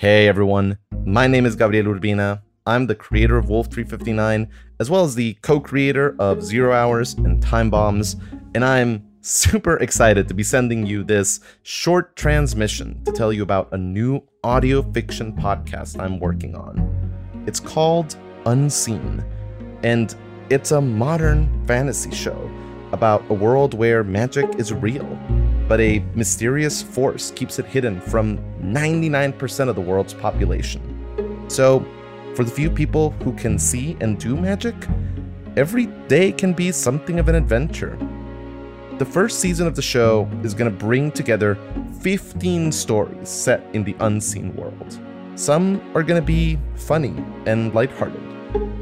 [0.00, 2.40] Hey everyone, my name is Gabriel Urbina.
[2.64, 7.12] I'm the creator of Wolf 359, as well as the co creator of Zero Hours
[7.12, 8.16] and Time Bombs,
[8.54, 13.68] and I'm super excited to be sending you this short transmission to tell you about
[13.72, 17.44] a new audio fiction podcast I'm working on.
[17.46, 19.22] It's called Unseen,
[19.82, 20.14] and
[20.48, 22.50] it's a modern fantasy show
[22.92, 25.06] about a world where magic is real,
[25.70, 30.82] but a mysterious force keeps it hidden from 99% of the world's population.
[31.46, 31.86] So,
[32.34, 34.74] for the few people who can see and do magic,
[35.56, 37.96] every day can be something of an adventure.
[38.98, 41.56] The first season of the show is going to bring together
[42.00, 44.98] 15 stories set in the unseen world.
[45.36, 47.14] Some are going to be funny
[47.46, 48.20] and lighthearted.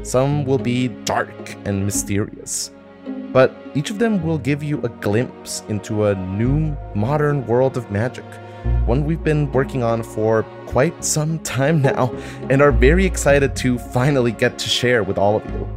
[0.01, 2.71] Some will be dark and mysterious.
[3.31, 7.91] But each of them will give you a glimpse into a new modern world of
[7.91, 8.25] magic,
[8.85, 12.11] one we've been working on for quite some time now,
[12.49, 15.67] and are very excited to finally get to share with all of you.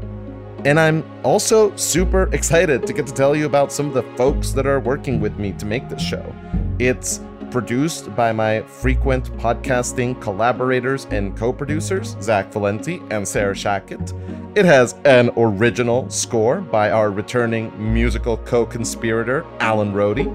[0.65, 4.53] And I'm also super excited to get to tell you about some of the folks
[4.53, 6.35] that are working with me to make this show.
[6.79, 7.21] It's
[7.53, 14.13] produced by my frequent podcasting collaborators and co producers, Zach Valenti and Sarah Shackett.
[14.57, 20.27] It has an original score by our returning musical co conspirator, Alan Rohde.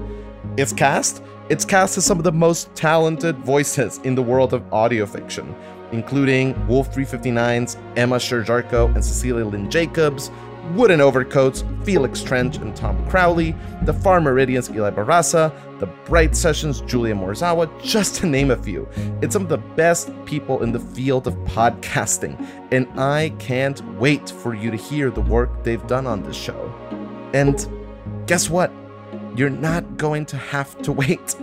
[0.56, 1.22] It's cast.
[1.48, 5.54] It's cast as some of the most talented voices in the world of audio fiction,
[5.92, 10.30] including Wolf 359's Emma Sherr-Ziarko and Cecilia Lynn Jacobs,
[10.74, 16.80] Wooden Overcoats, Felix Trench and Tom Crowley, the Far Meridian's Eli Barraza, the Bright Sessions
[16.82, 18.88] Julia Morizawa, just to name a few.
[19.22, 22.36] It's some of the best people in the field of podcasting,
[22.72, 26.72] and I can't wait for you to hear the work they've done on this show.
[27.34, 27.66] And
[28.26, 28.72] guess what?
[29.36, 31.36] You're not going to have to wait.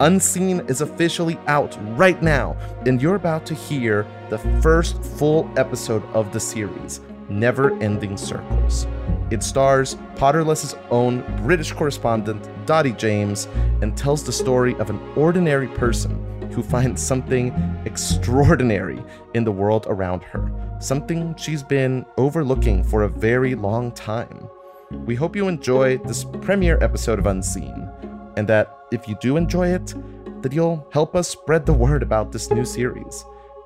[0.00, 6.04] Unseen is officially out right now, and you're about to hear the first full episode
[6.14, 8.86] of the series, Never Ending Circles.
[9.30, 13.48] It stars Potterless's own British correspondent, Dottie James,
[13.82, 16.20] and tells the story of an ordinary person
[16.52, 17.48] who finds something
[17.84, 19.02] extraordinary
[19.34, 24.48] in the world around her, something she's been overlooking for a very long time.
[25.04, 27.90] We hope you enjoy this premiere episode of Unseen,
[28.36, 29.94] and that if you do enjoy it,
[30.42, 33.24] that you'll help us spread the word about this new series.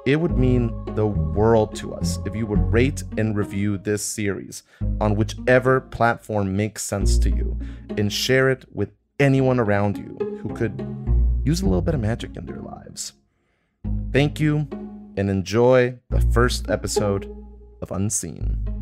[0.08, 4.62] It would mean the world to us if you would rate and review this series
[5.02, 7.58] on whichever platform makes sense to you
[7.91, 8.88] and share it with
[9.20, 10.80] anyone around you who could
[11.44, 13.12] use a little bit of magic in their lives.
[14.10, 14.66] Thank you
[15.19, 17.30] and enjoy the first episode
[17.82, 18.77] of Unseen.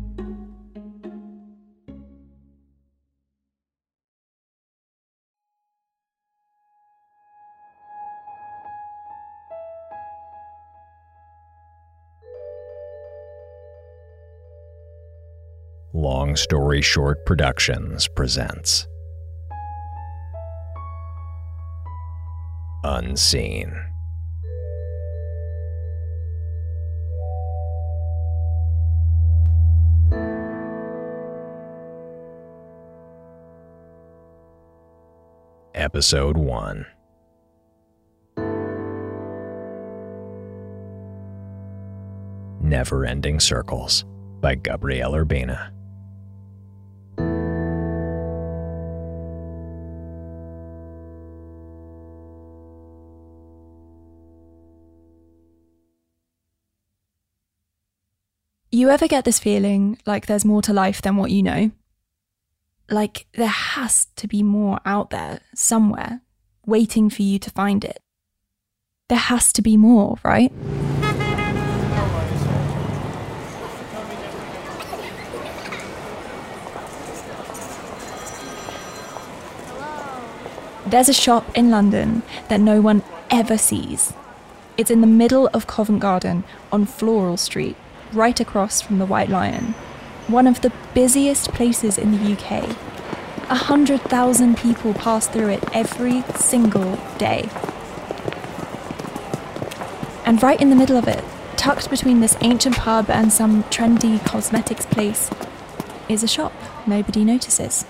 [16.09, 18.87] Long Story Short Productions presents
[22.85, 23.75] Unseen.
[35.75, 36.85] Episode 1
[42.61, 44.05] Never Ending Circles
[44.39, 45.76] by Gabriel Urbina.
[58.87, 61.71] You ever get this feeling like there's more to life than what you know?
[62.89, 66.21] Like there has to be more out there somewhere,
[66.65, 67.99] waiting for you to find it.
[69.09, 70.53] There has to be more, right?
[80.85, 84.13] There's a shop in London that no one ever sees.
[84.77, 87.75] It's in the middle of Covent Garden on Floral Street,
[88.13, 89.73] right across from the White Lion.
[90.27, 92.75] One of the busiest places in the UK.
[93.49, 97.49] A hundred thousand people pass through it every single day.
[100.25, 101.23] And right in the middle of it,
[101.55, 105.29] tucked between this ancient pub and some trendy cosmetics place,
[106.09, 106.53] is a shop
[106.85, 107.85] nobody notices.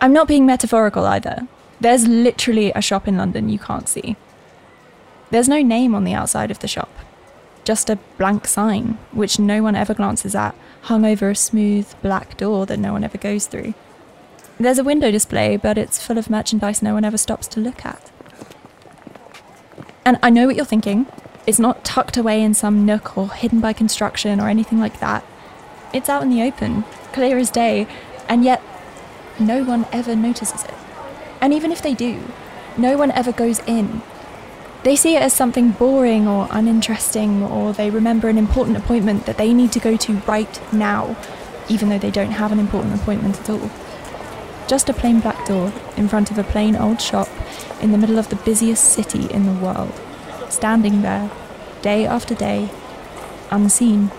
[0.00, 1.48] I'm not being metaphorical either.
[1.80, 4.16] There's literally a shop in London you can't see.
[5.30, 6.90] There's no name on the outside of the shop,
[7.64, 12.36] just a blank sign, which no one ever glances at, hung over a smooth black
[12.36, 13.74] door that no one ever goes through.
[14.58, 17.84] There's a window display, but it's full of merchandise no one ever stops to look
[17.84, 18.10] at.
[20.04, 21.06] And I know what you're thinking.
[21.46, 25.24] It's not tucked away in some nook or hidden by construction or anything like that.
[25.92, 27.86] It's out in the open, clear as day,
[28.28, 28.62] and yet
[29.38, 30.74] no one ever notices it.
[31.40, 32.20] And even if they do,
[32.76, 34.02] no one ever goes in.
[34.84, 39.38] They see it as something boring or uninteresting, or they remember an important appointment that
[39.38, 41.16] they need to go to right now,
[41.70, 43.70] even though they don't have an important appointment at all.
[44.68, 47.28] Just a plain black door in front of a plain old shop
[47.80, 49.98] in the middle of the busiest city in the world,
[50.50, 51.30] standing there,
[51.80, 52.68] day after day,
[53.50, 54.10] unseen.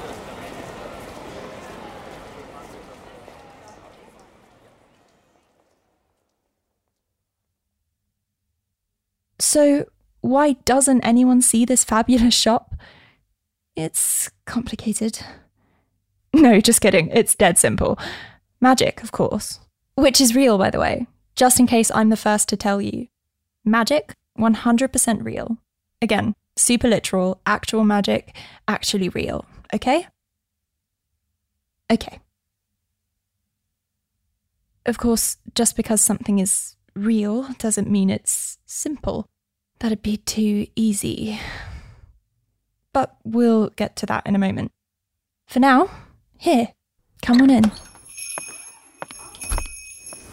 [9.37, 9.85] So,
[10.25, 12.75] why doesn't anyone see this fabulous shop?
[13.75, 15.19] It's complicated.
[16.33, 17.07] No, just kidding.
[17.13, 17.97] It's dead simple.
[18.59, 19.61] Magic, of course.
[19.95, 23.07] Which is real, by the way, just in case I'm the first to tell you.
[23.63, 25.57] Magic, 100% real.
[26.01, 28.35] Again, super literal, actual magic,
[28.67, 29.45] actually real.
[29.73, 30.07] Okay?
[31.89, 32.19] Okay.
[34.85, 39.25] Of course, just because something is real doesn't mean it's simple.
[39.85, 41.39] That'd be too easy.
[42.91, 44.71] But we'll get to that in a moment.
[45.45, 45.91] For now,
[46.39, 46.69] here,
[47.21, 47.71] come on in.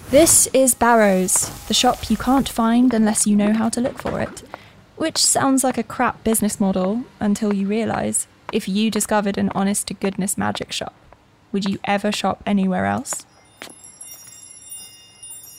[0.09, 4.21] This is Barrows, the shop you can't find unless you know how to look for
[4.21, 4.43] it.
[4.97, 9.87] Which sounds like a crap business model until you realise if you discovered an honest
[9.89, 10.95] to goodness magic shop,
[11.53, 13.27] would you ever shop anywhere else?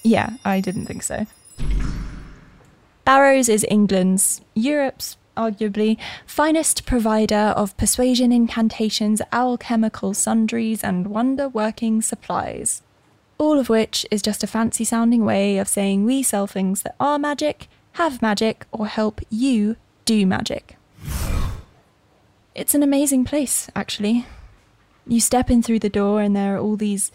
[0.04, 1.28] Yeah, I didn't think so.
[3.06, 12.02] Barrows is England's, Europe's, arguably, finest provider of persuasion incantations, alchemical sundries, and wonder working
[12.02, 12.82] supplies.
[13.38, 16.96] All of which is just a fancy sounding way of saying we sell things that
[16.98, 19.76] are magic, have magic, or help you
[20.06, 20.78] do magic.
[22.56, 24.26] It's an amazing place, actually.
[25.06, 27.12] You step in through the door, and there are all these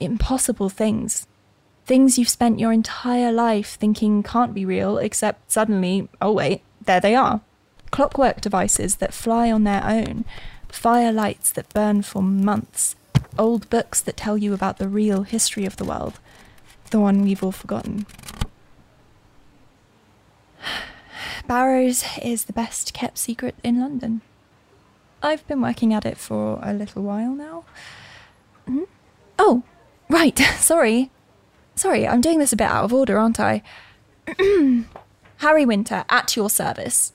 [0.00, 1.28] impossible things
[1.84, 7.00] Things you've spent your entire life thinking can't be real, except suddenly, oh wait, there
[7.00, 7.40] they are.
[7.90, 10.24] Clockwork devices that fly on their own,
[10.68, 12.96] fire lights that burn for months,
[13.38, 16.18] old books that tell you about the real history of the world,
[16.90, 18.06] the one we've all forgotten.
[21.46, 24.22] Barrows is the best kept secret in London.
[25.22, 27.64] I've been working at it for a little while now.
[28.66, 28.84] Hmm?
[29.38, 29.62] Oh,
[30.08, 31.11] right, sorry.
[31.82, 33.60] Sorry, I'm doing this a bit out of order, aren't I?
[35.38, 37.12] Harry Winter, at your service.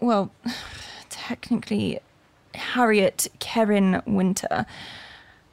[0.00, 0.30] Well,
[1.08, 1.98] technically,
[2.54, 4.66] Harriet Kerin Winter.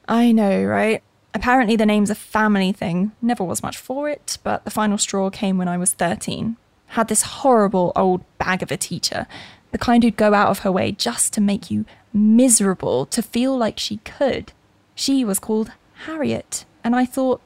[0.09, 1.01] I know, right?
[1.33, 3.13] Apparently, the name's a family thing.
[3.21, 6.57] Never was much for it, but the final straw came when I was 13.
[6.88, 9.25] Had this horrible old bag of a teacher,
[9.71, 13.57] the kind who'd go out of her way just to make you miserable to feel
[13.57, 14.51] like she could.
[14.95, 15.71] She was called
[16.07, 17.39] Harriet, and I thought,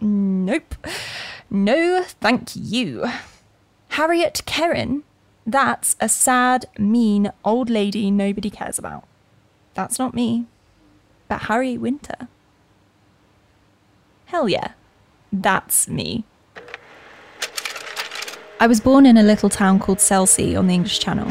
[0.00, 0.74] Nope.
[1.50, 3.04] No, thank you.
[3.88, 5.02] Harriet Kerin?
[5.46, 9.04] That's a sad, mean old lady nobody cares about.
[9.74, 10.46] That's not me.
[11.26, 12.28] But Harry Winter.
[14.26, 14.72] Hell yeah.
[15.32, 16.24] That's me.
[18.60, 21.28] I was born in a little town called Selsey on the English Channel.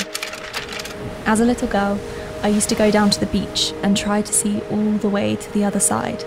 [1.26, 2.00] As a little girl,
[2.42, 5.36] I used to go down to the beach and try to see all the way
[5.36, 6.24] to the other side.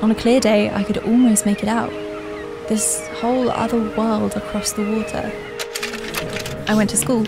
[0.00, 1.90] On a clear day, I could almost make it out.
[2.68, 5.32] This whole other world across the water.
[6.68, 7.26] I went to school.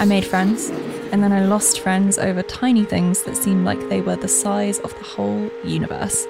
[0.00, 0.70] I made friends,
[1.12, 4.78] and then I lost friends over tiny things that seemed like they were the size
[4.78, 6.26] of the whole universe.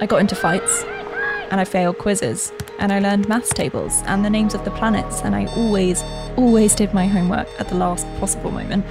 [0.00, 4.30] I got into fights, and I failed quizzes, and I learned maths tables and the
[4.30, 6.02] names of the planets, and I always,
[6.36, 8.84] always did my homework at the last possible moment.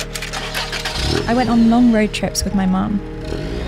[1.27, 3.12] I went on long road trips with my mum,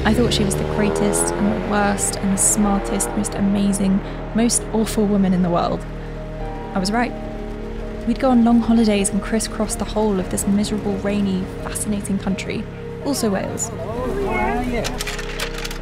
[0.05, 3.99] I thought she was the greatest and the worst and the smartest, most amazing,
[4.35, 5.83] most awful woman in the world.
[6.75, 7.11] I was right.
[8.07, 12.63] We'd go on long holidays and crisscross the whole of this miserable, rainy, fascinating country,
[13.03, 13.71] also Wales.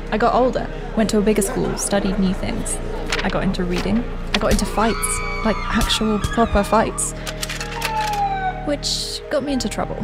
[0.09, 2.77] I got older, went to a bigger school, studied new things.
[3.23, 4.05] I got into reading.
[4.33, 7.11] I got into fights, like actual proper fights,
[8.67, 9.97] which got me into trouble.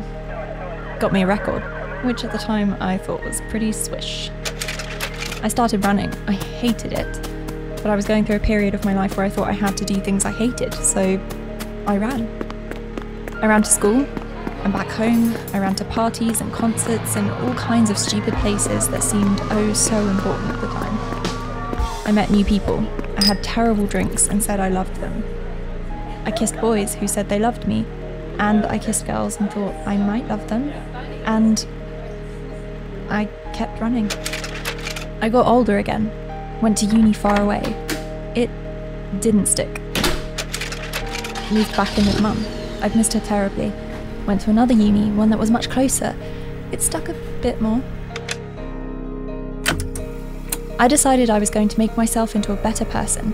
[1.00, 4.30] Got me a record which at the time I thought was pretty swish.
[5.42, 6.14] I started running.
[6.28, 7.30] I hated it.
[7.78, 9.78] But I was going through a period of my life where I thought I had
[9.78, 11.20] to do things I hated, so
[11.88, 12.28] I ran.
[13.42, 14.06] I ran to school
[14.64, 15.34] and back home.
[15.54, 19.72] I ran to parties and concerts and all kinds of stupid places that seemed oh
[19.74, 20.98] so important at the time.
[22.06, 22.86] I met new people.
[23.18, 25.24] I had terrible drinks and said I loved them.
[26.26, 27.86] I kissed boys who said they loved me.
[28.40, 30.70] and I kissed girls and thought I might love them,
[31.26, 31.66] and
[33.10, 34.12] I kept running.
[35.22, 36.12] I got older again,
[36.62, 37.62] went to uni far away.
[38.36, 38.50] It
[39.22, 39.82] didn't stick.
[41.52, 42.46] Moved back in with mum.
[42.82, 43.74] I'd missed her terribly.
[44.28, 46.16] Went to another uni, one that was much closer.
[46.72, 47.82] It stuck a bit more.
[50.78, 53.34] I decided I was going to make myself into a better person.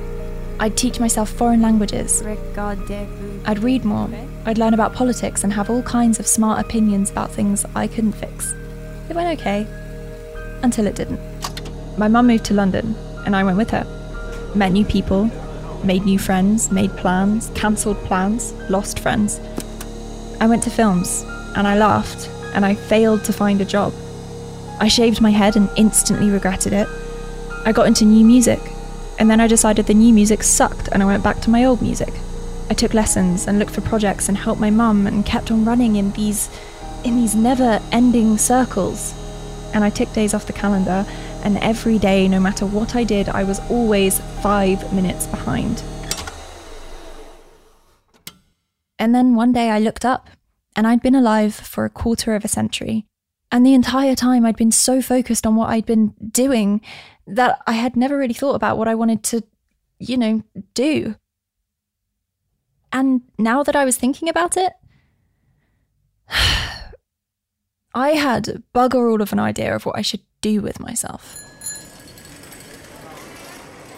[0.59, 2.23] I'd teach myself foreign languages.
[2.25, 4.09] I'd read more.
[4.45, 8.13] I'd learn about politics and have all kinds of smart opinions about things I couldn't
[8.13, 8.55] fix.
[9.09, 9.67] It went okay.
[10.61, 11.19] Until it didn't.
[11.97, 12.95] My mum moved to London,
[13.25, 13.85] and I went with her.
[14.55, 15.29] Met new people,
[15.83, 19.39] made new friends, made plans, cancelled plans, lost friends.
[20.39, 21.23] I went to films,
[21.55, 23.93] and I laughed, and I failed to find a job.
[24.79, 26.87] I shaved my head and instantly regretted it.
[27.65, 28.59] I got into new music,
[29.17, 31.81] and then I decided the new music sucked and I went back to my old
[31.81, 32.13] music.
[32.69, 35.95] I took lessons and looked for projects and helped my mum and kept on running
[35.95, 36.49] in these
[37.05, 39.13] in these never-ending circles.
[39.73, 41.05] And I ticked days off the calendar,
[41.43, 45.83] and every day, no matter what I did, I was always 5 minutes behind.
[48.97, 50.29] And then one day I looked up,
[50.75, 53.05] and I'd been alive for a quarter of a century.
[53.51, 56.81] And the entire time I'd been so focused on what I'd been doing
[57.27, 59.43] that I had never really thought about what I wanted to,
[59.99, 60.43] you know,
[60.73, 61.15] do.
[62.91, 64.73] And now that I was thinking about it,
[67.97, 71.37] I had bugger all of an idea of what I should do with myself.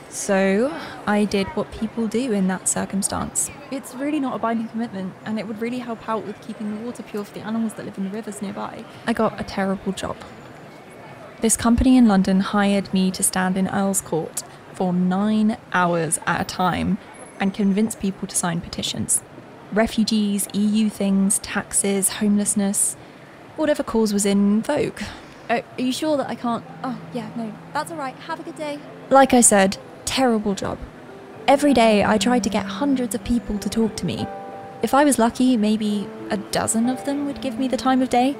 [0.09, 0.71] So
[1.07, 3.49] I did what people do in that circumstance.
[3.71, 6.85] It's really not a binding commitment, and it would really help out with keeping the
[6.85, 8.85] water pure for the animals that live in the rivers nearby.
[9.07, 10.15] I got a terrible job.
[11.41, 16.39] This company in London hired me to stand in Earl's Court for nine hours at
[16.39, 16.99] a time
[17.39, 19.23] and convince people to sign petitions.
[19.73, 22.95] Refugees, EU things, taxes, homelessness,
[23.57, 25.01] whatever cause was in vogue.
[25.49, 26.63] Uh, are you sure that I can't?
[26.83, 28.15] Oh, yeah, no, that's all right.
[28.15, 28.79] Have a good day.
[29.09, 30.77] Like I said, terrible job.
[31.47, 34.27] Every day I tried to get hundreds of people to talk to me.
[34.83, 38.09] If I was lucky, maybe a dozen of them would give me the time of
[38.09, 38.35] day.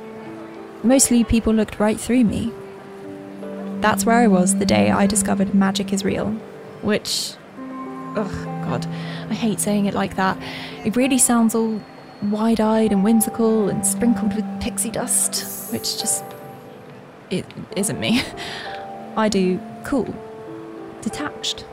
[0.84, 2.52] Mostly people looked right through me.
[3.82, 6.32] That's where I was the day I discovered magic is real,
[6.82, 7.34] which.
[8.16, 8.86] Ugh, God,
[9.30, 10.38] I hate saying it like that.
[10.84, 11.82] It really sounds all
[12.24, 16.24] wide eyed and whimsical and sprinkled with pixie dust, which just.
[17.30, 17.46] It
[17.76, 18.22] isn't me.
[19.18, 20.14] I do cool,
[21.02, 21.66] detached.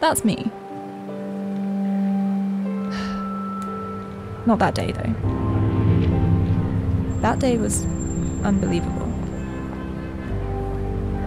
[0.00, 0.34] That's me.
[4.46, 5.14] Not that day, though.
[7.20, 7.84] That day was
[8.44, 9.02] unbelievable.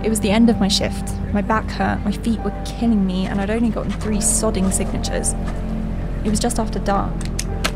[0.04, 1.14] It was the end of my shift.
[1.34, 5.34] My back hurt, my feet were killing me, and I'd only gotten three sodding signatures.
[6.24, 7.14] It was just after dark.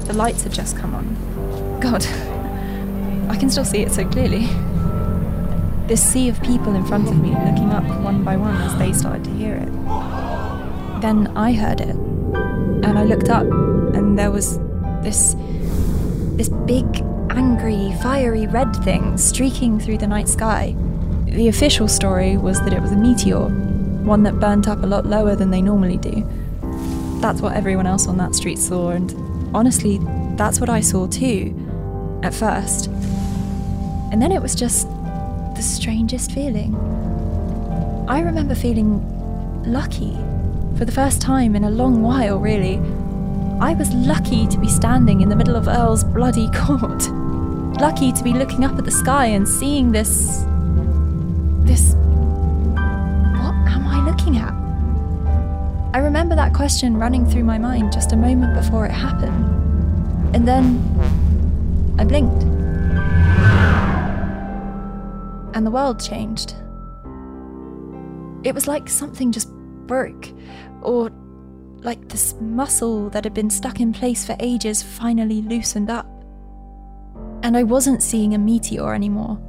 [0.10, 1.80] The lights had just come on.
[1.80, 2.04] God,
[3.30, 4.48] I can still see it so clearly.
[5.86, 8.92] This sea of people in front of me looking up one by one as they
[8.92, 9.72] started to hear it.
[11.00, 14.58] Then I heard it, and I looked up, and there was
[15.04, 15.36] this.
[16.38, 16.88] this big,
[17.30, 20.75] angry, fiery red thing streaking through the night sky.
[21.25, 23.48] The official story was that it was a meteor,
[24.04, 26.28] one that burnt up a lot lower than they normally do.
[27.22, 30.00] That's what everyone else on that street saw, and honestly,
[30.36, 31.53] that's what I saw too,
[32.24, 32.88] at first.
[34.12, 34.88] And then it was just
[35.56, 36.75] the strangest feeling.
[38.08, 39.03] I remember feeling
[39.65, 40.18] lucky
[40.77, 42.77] for the first time in a long while, really.
[43.60, 47.10] I was lucky to be standing in the middle of Earl's bloody court.
[47.79, 50.46] Lucky to be looking up at the sky and seeing this.
[55.91, 59.46] I remember that question running through my mind just a moment before it happened.
[60.36, 60.77] And then.
[61.98, 62.43] I blinked.
[65.55, 66.55] And the world changed.
[68.43, 69.51] It was like something just
[69.88, 70.31] broke,
[70.81, 71.12] or
[71.81, 76.05] like this muscle that had been stuck in place for ages finally loosened up.
[77.41, 79.39] And I wasn't seeing a meteor anymore.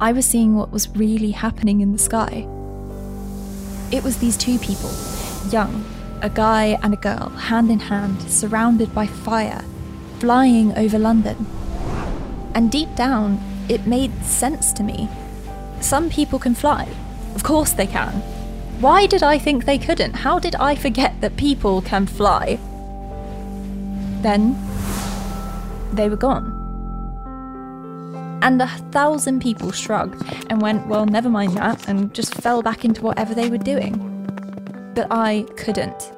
[0.00, 2.48] I was seeing what was really happening in the sky.
[3.92, 4.90] It was these two people,
[5.52, 5.84] young,
[6.22, 9.64] a guy and a girl, hand in hand, surrounded by fire,
[10.18, 11.46] flying over London.
[12.54, 15.08] And deep down, it made sense to me.
[15.80, 16.88] Some people can fly.
[17.34, 18.14] Of course they can.
[18.80, 20.14] Why did I think they couldn't?
[20.14, 22.58] How did I forget that people can fly?
[24.22, 24.56] Then,
[25.92, 26.54] they were gone.
[28.40, 32.84] And a thousand people shrugged and went, well, never mind that, and just fell back
[32.84, 34.07] into whatever they were doing.
[34.98, 36.12] But I couldn't.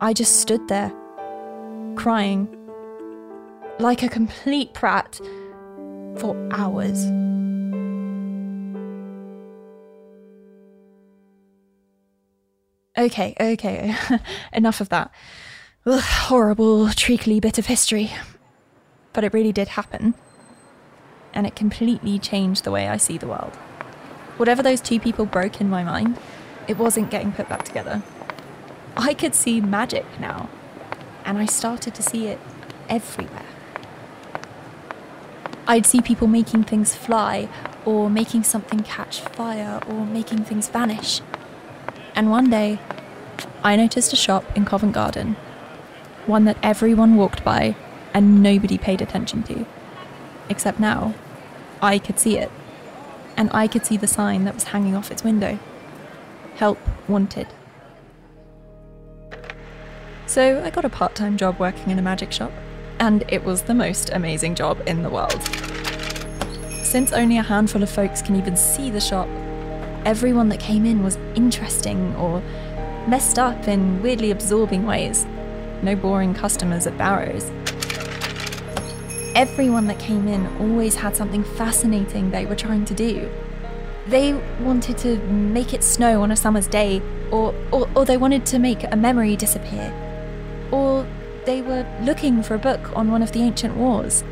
[0.00, 0.92] I just stood there,
[1.96, 2.46] crying,
[3.80, 5.20] like a complete prat
[6.16, 7.06] for hours.
[12.96, 13.96] Okay, okay,
[14.52, 15.10] enough of that.
[15.84, 18.12] Ugh, horrible, treacly bit of history.
[19.12, 20.14] But it really did happen.
[21.34, 23.56] And it completely changed the way I see the world.
[24.36, 26.16] Whatever those two people broke in my mind,
[26.68, 28.02] it wasn't getting put back together.
[28.96, 30.48] I could see magic now,
[31.24, 32.38] and I started to see it
[32.88, 33.46] everywhere.
[35.66, 37.48] I'd see people making things fly,
[37.84, 41.20] or making something catch fire, or making things vanish.
[42.14, 42.78] And one day,
[43.62, 45.36] I noticed a shop in Covent Garden,
[46.26, 47.74] one that everyone walked by
[48.14, 49.66] and nobody paid attention to.
[50.48, 51.14] Except now,
[51.80, 52.50] I could see it,
[53.36, 55.58] and I could see the sign that was hanging off its window
[56.62, 56.78] Help
[57.08, 57.48] Wanted.
[60.26, 62.52] So I got a part time job working in a magic shop,
[63.00, 65.42] and it was the most amazing job in the world.
[66.84, 69.26] Since only a handful of folks can even see the shop,
[70.04, 72.40] everyone that came in was interesting or
[73.08, 75.26] messed up in weirdly absorbing ways.
[75.82, 77.50] No boring customers at Barrows.
[79.34, 83.28] Everyone that came in always had something fascinating they were trying to do.
[84.08, 88.44] They wanted to make it snow on a summer's day, or, or, or they wanted
[88.46, 89.92] to make a memory disappear,
[90.72, 91.06] or
[91.44, 94.22] they were looking for a book on one of the ancient wars,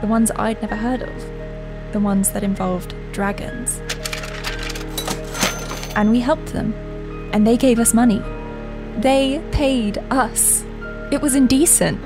[0.00, 3.80] the ones I'd never heard of, the ones that involved dragons.
[5.96, 6.72] And we helped them,
[7.32, 8.22] and they gave us money.
[8.98, 10.64] They paid us.
[11.10, 12.00] It was indecent.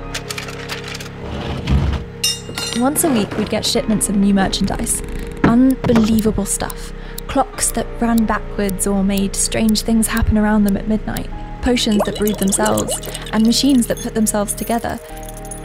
[2.77, 5.01] Once a week, we'd get shipments of new merchandise.
[5.43, 6.93] Unbelievable stuff.
[7.31, 11.29] Clocks that ran backwards or made strange things happen around them at midnight.
[11.61, 12.91] Potions that brewed themselves,
[13.31, 14.99] and machines that put themselves together.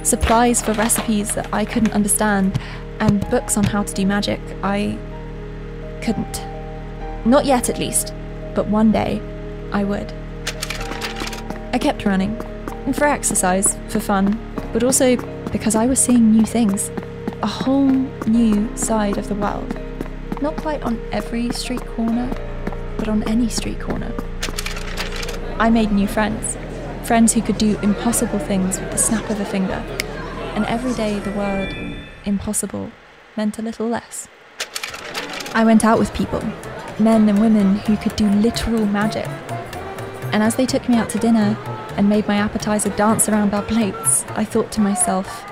[0.04, 2.56] Supplies for recipes that I couldn't understand,
[3.00, 4.96] and books on how to do magic I
[6.02, 6.40] couldn't.
[7.26, 8.14] Not yet, at least,
[8.54, 9.20] but one day
[9.72, 10.12] I would.
[11.72, 12.40] I kept running,
[12.92, 14.38] for exercise, for fun,
[14.72, 15.16] but also
[15.50, 16.92] because I was seeing new things.
[17.42, 17.90] A whole
[18.28, 19.76] new side of the world.
[20.42, 22.28] Not quite on every street corner,
[22.98, 24.12] but on any street corner.
[25.58, 26.58] I made new friends.
[27.04, 29.82] Friends who could do impossible things with the snap of a finger.
[30.54, 31.74] And every day the word
[32.26, 32.90] impossible
[33.34, 34.28] meant a little less.
[35.54, 36.42] I went out with people,
[36.98, 39.26] men and women who could do literal magic.
[40.32, 41.56] And as they took me out to dinner
[41.96, 45.44] and made my appetizer dance around our plates, I thought to myself,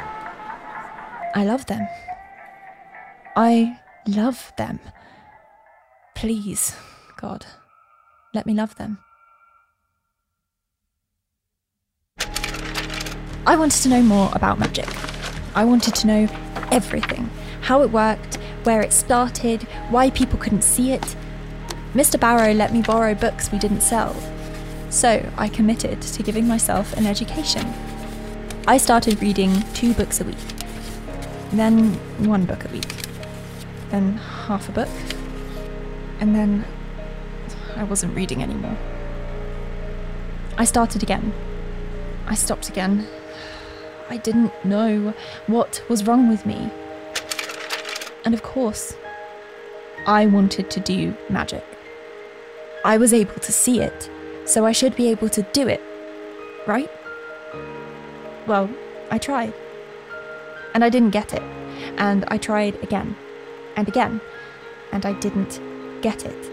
[1.35, 1.88] I love them.
[3.35, 4.81] I love them.
[6.14, 6.77] Please,
[7.17, 7.47] God,
[8.33, 8.99] let me love them.
[13.47, 14.88] I wanted to know more about magic.
[15.55, 16.29] I wanted to know
[16.73, 17.31] everything
[17.64, 21.17] how it worked, where it started, why people couldn't see it.
[21.95, 22.21] Mr.
[22.21, 24.14] Barrow let me borrow books we didn't sell.
[24.90, 27.67] So I committed to giving myself an education.
[28.67, 30.37] I started reading two books a week,
[31.53, 31.95] then
[32.29, 33.04] one book a week,
[33.94, 34.16] then
[34.48, 34.88] half a book,
[36.18, 36.64] and then
[37.76, 38.76] I wasn't reading anymore.
[40.59, 41.33] I started again.
[42.26, 43.07] I stopped again.
[44.11, 45.14] I didn't know
[45.46, 46.70] what was wrong with me.
[48.24, 48.96] And of course,
[50.07, 51.64] I wanted to do magic.
[52.85, 54.11] I was able to see it,
[54.44, 55.83] so I should be able to do it,
[56.66, 56.90] right?
[58.48, 58.68] Well,
[59.12, 59.54] I tried.
[60.74, 61.42] And I didn't get it.
[61.96, 63.16] And I tried again
[63.76, 64.20] and again,
[64.92, 65.60] and I didn't
[66.00, 66.50] get it.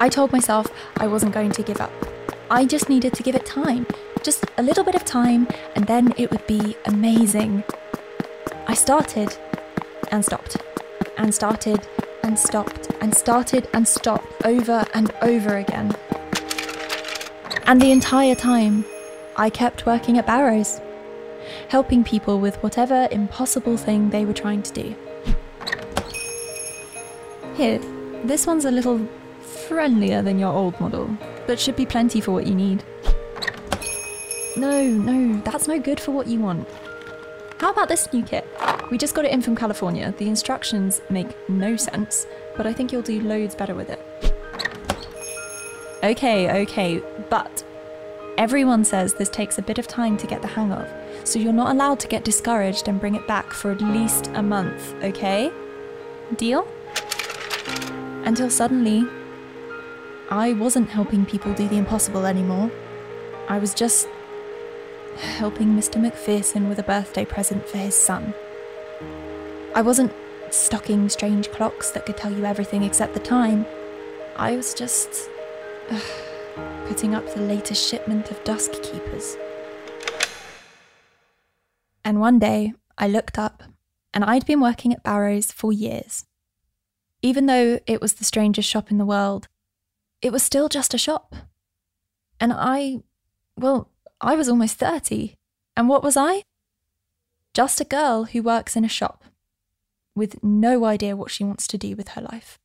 [0.00, 0.66] I told myself
[0.96, 1.92] I wasn't going to give up.
[2.50, 3.86] I just needed to give it time.
[4.22, 7.64] Just a little bit of time, and then it would be amazing.
[8.66, 9.36] I started
[10.10, 10.56] and stopped,
[11.16, 11.86] and started
[12.22, 15.94] and stopped, and started and stopped over and over again.
[17.66, 18.84] And the entire time,
[19.36, 20.80] I kept working at Barrows,
[21.68, 24.94] helping people with whatever impossible thing they were trying to do.
[27.54, 27.78] Here,
[28.24, 29.08] this one's a little
[29.68, 31.08] friendlier than your old model,
[31.46, 32.82] but should be plenty for what you need.
[34.56, 36.68] No, no, that's no good for what you want.
[37.58, 38.46] How about this new kit?
[38.90, 40.12] We just got it in from California.
[40.18, 44.00] The instructions make no sense, but I think you'll do loads better with it.
[46.02, 47.64] Okay, okay, but
[48.36, 50.88] everyone says this takes a bit of time to get the hang of,
[51.22, 54.42] so you're not allowed to get discouraged and bring it back for at least a
[54.42, 55.52] month, okay?
[56.36, 56.66] Deal?
[58.24, 59.06] Until suddenly,
[60.30, 62.70] I wasn't helping people do the impossible anymore.
[63.48, 64.08] I was just
[65.16, 66.00] helping Mr.
[66.00, 68.34] McPherson with a birthday present for his son.
[69.74, 70.12] I wasn't
[70.50, 73.66] stocking strange clocks that could tell you everything except the time.
[74.36, 75.28] I was just
[75.90, 76.00] uh,
[76.86, 79.36] putting up the latest shipment of dusk keepers.
[82.04, 83.62] And one day, I looked up,
[84.12, 86.24] and I'd been working at Barrow's for years.
[87.24, 89.48] Even though it was the strangest shop in the world,
[90.20, 91.34] it was still just a shop.
[92.38, 92.98] And I,
[93.58, 93.88] well,
[94.20, 95.34] I was almost 30.
[95.74, 96.42] And what was I?
[97.54, 99.24] Just a girl who works in a shop
[100.14, 102.58] with no idea what she wants to do with her life.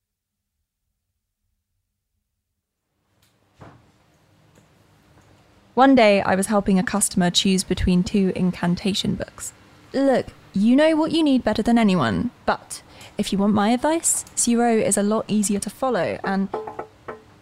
[5.73, 9.53] One day, I was helping a customer choose between two incantation books.
[9.93, 12.81] Look, you know what you need better than anyone, but
[13.19, 16.47] if you want my advice, Zero is a lot easier to follow, and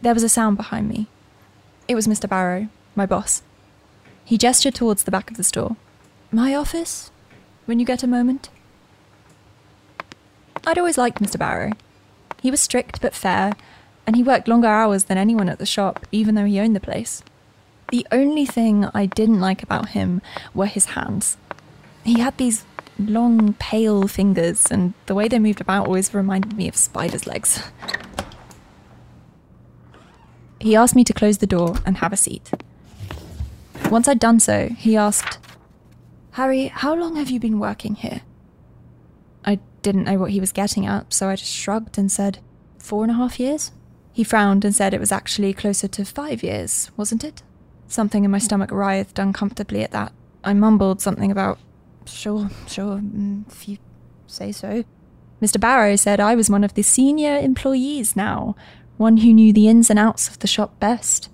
[0.01, 1.05] there was a sound behind me.
[1.87, 2.27] It was Mr.
[2.27, 3.43] Barrow, my boss.
[4.25, 5.75] He gestured towards the back of the store.
[6.31, 7.11] My office?
[7.65, 8.49] When you get a moment?
[10.65, 11.37] I'd always liked Mr.
[11.37, 11.73] Barrow.
[12.41, 13.53] He was strict but fair,
[14.07, 16.79] and he worked longer hours than anyone at the shop, even though he owned the
[16.79, 17.21] place.
[17.91, 20.23] The only thing I didn't like about him
[20.55, 21.37] were his hands.
[22.03, 22.65] He had these
[22.99, 27.61] long, pale fingers, and the way they moved about always reminded me of spider's legs.
[30.59, 32.51] He asked me to close the door and have a seat.
[33.91, 35.37] Once I'd done so, he asked,
[36.31, 38.21] Harry, how long have you been working here?
[39.45, 42.39] I didn't know what he was getting at, so I just shrugged and said,
[42.79, 43.71] Four and a half years?
[44.11, 47.43] He frowned and said it was actually closer to five years, wasn't it?
[47.87, 50.11] Something in my stomach writhed uncomfortably at that.
[50.43, 51.59] I mumbled something about,
[52.07, 53.77] Sure, sure, mm, if you
[54.27, 54.83] say so.
[55.41, 55.59] Mr.
[55.59, 58.55] Barrow said I was one of the senior employees now,
[58.97, 61.29] one who knew the ins and outs of the shop best.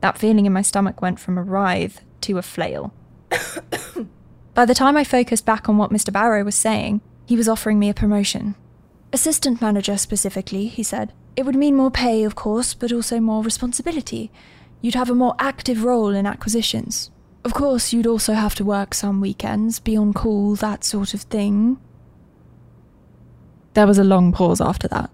[0.00, 2.92] That feeling in my stomach went from a writhe to a flail.
[4.54, 6.12] By the time I focused back on what Mr.
[6.12, 8.54] Barrow was saying, he was offering me a promotion.
[9.12, 11.12] Assistant manager, specifically, he said.
[11.34, 14.30] It would mean more pay, of course, but also more responsibility.
[14.80, 17.10] You'd have a more active role in acquisitions.
[17.44, 21.22] Of course, you'd also have to work some weekends, be on call, that sort of
[21.22, 21.78] thing.
[23.74, 25.10] There was a long pause after that.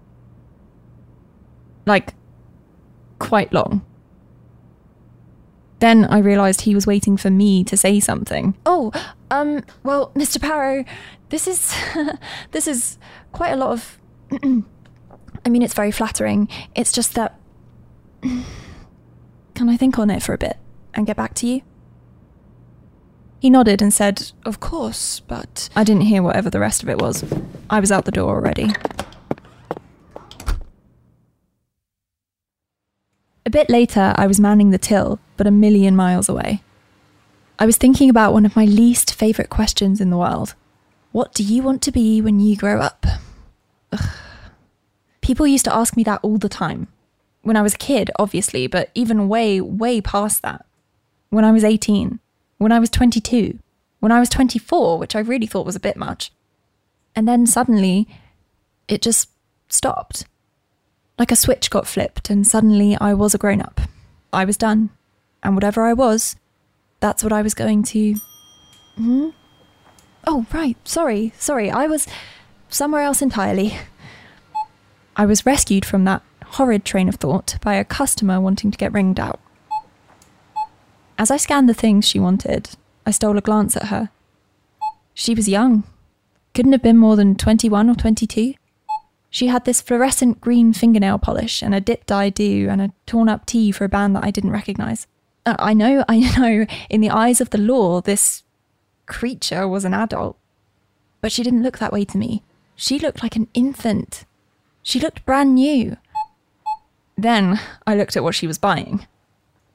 [1.85, 2.15] Like,
[3.19, 3.85] quite long.
[5.79, 8.55] Then I realised he was waiting for me to say something.
[8.65, 8.91] Oh,
[9.29, 10.41] um, well, Mr.
[10.41, 10.85] Barrow,
[11.29, 11.75] this is
[12.51, 12.97] this is
[13.33, 13.99] quite a lot of
[15.45, 16.49] I mean, it's very flattering.
[16.73, 17.39] It's just that
[18.21, 20.57] can I think on it for a bit
[20.93, 21.61] and get back to you?
[23.39, 26.99] He nodded and said, Of course, but I didn't hear whatever the rest of it
[26.99, 27.23] was.
[27.69, 28.71] I was out the door already.
[33.45, 36.63] A bit later, I was manning the till, but a million miles away.
[37.59, 40.55] I was thinking about one of my least favourite questions in the world
[41.11, 43.05] What do you want to be when you grow up?
[43.91, 44.09] Ugh.
[45.21, 46.87] People used to ask me that all the time.
[47.41, 50.65] When I was a kid, obviously, but even way, way past that.
[51.29, 52.19] When I was 18,
[52.57, 53.59] when I was 22,
[53.99, 56.31] when I was 24, which I really thought was a bit much.
[57.15, 58.07] And then suddenly,
[58.87, 59.29] it just
[59.67, 60.25] stopped.
[61.17, 63.81] Like a switch got flipped, and suddenly I was a grown up.
[64.33, 64.89] I was done.
[65.41, 66.35] And whatever I was,
[66.99, 68.15] that's what I was going to.
[68.95, 69.29] Hmm?
[70.27, 70.75] Oh, right.
[70.87, 71.69] Sorry, sorry.
[71.69, 72.07] I was
[72.69, 73.77] somewhere else entirely.
[75.15, 78.91] I was rescued from that horrid train of thought by a customer wanting to get
[78.91, 79.39] ringed out.
[81.17, 82.69] As I scanned the things she wanted,
[83.05, 84.09] I stole a glance at her.
[85.13, 85.83] She was young.
[86.53, 88.53] Couldn't have been more than 21 or 22.
[89.29, 93.29] She had this fluorescent green fingernail polish and a dip dye do and a torn
[93.29, 95.07] up tee for a band that I didn't recognize.
[95.45, 98.43] Uh, I know, I know, in the eyes of the law, this
[99.05, 100.37] creature was an adult.
[101.21, 102.43] But she didn't look that way to me.
[102.75, 104.25] She looked like an infant.
[104.83, 105.97] She looked brand new.
[107.17, 109.07] Then I looked at what she was buying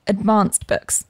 [0.07, 1.05] advanced books,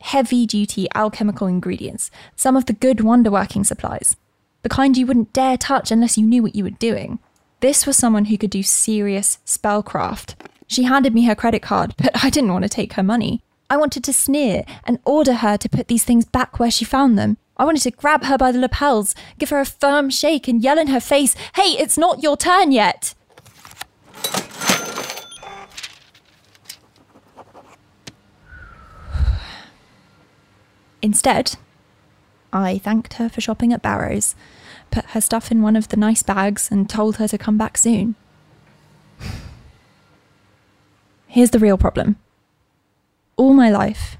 [0.00, 4.16] heavy duty alchemical ingredients, some of the good wonder working supplies,
[4.62, 7.18] the kind you wouldn't dare touch unless you knew what you were doing.
[7.60, 10.34] This was someone who could do serious spellcraft.
[10.66, 13.42] She handed me her credit card, but I didn't want to take her money.
[13.68, 17.18] I wanted to sneer and order her to put these things back where she found
[17.18, 17.36] them.
[17.56, 20.78] I wanted to grab her by the lapels, give her a firm shake, and yell
[20.78, 23.14] in her face, Hey, it's not your turn yet!
[31.06, 31.54] Instead,
[32.52, 34.34] I thanked her for shopping at Barrow's
[34.90, 37.78] put her stuff in one of the nice bags, and told her to come back
[37.78, 38.16] soon.
[41.28, 42.16] Here's the real problem.
[43.36, 44.16] All my life,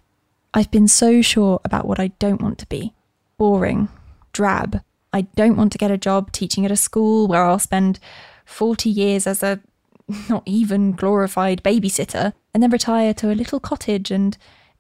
[0.55, 2.95] I've been so sure about what I don't want to be
[3.37, 3.89] boring,
[4.33, 4.81] drab.
[5.13, 7.99] I don't want to get a job teaching at a school where I'll spend
[8.45, 9.59] 40 years as a
[10.29, 14.39] not even glorified babysitter and then retire to a little cottage and,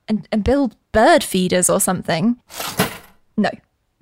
[0.09, 2.37] and, and build bird feeders or something.
[3.37, 3.51] No,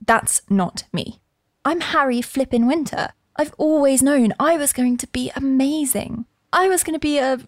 [0.07, 1.21] that's not me.
[1.65, 3.09] I'm Harry Flippin Winter.
[3.37, 6.27] I've always known I was going to be amazing.
[6.53, 7.41] I was going to be a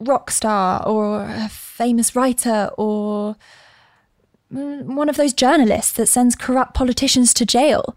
[0.00, 3.36] rock star or a famous writer or
[4.52, 7.96] mm, one of those journalists that sends corrupt politicians to jail.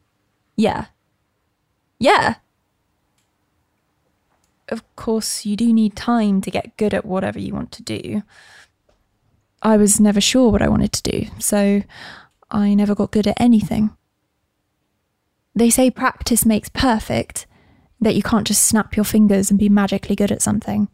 [0.55, 0.85] Yeah.
[1.99, 2.35] Yeah.
[4.67, 8.23] Of course, you do need time to get good at whatever you want to do.
[9.61, 11.83] I was never sure what I wanted to do, so
[12.49, 13.95] I never got good at anything.
[15.53, 17.45] They say practice makes perfect,
[17.99, 20.87] that you can't just snap your fingers and be magically good at something.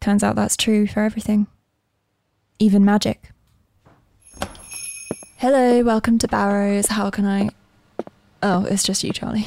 [0.00, 1.46] Turns out that's true for everything,
[2.58, 3.30] even magic.
[5.36, 6.86] Hello, welcome to Barrows.
[6.86, 7.50] How can I.
[8.42, 9.46] Oh, it's just you, Charlie.